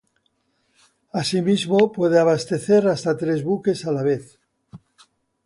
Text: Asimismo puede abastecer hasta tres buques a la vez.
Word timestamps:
Asimismo 1.13 1.91
puede 1.91 2.17
abastecer 2.17 2.87
hasta 2.87 3.15
tres 3.17 3.43
buques 3.43 3.85
a 3.85 3.91
la 3.91 4.01
vez. 4.01 4.39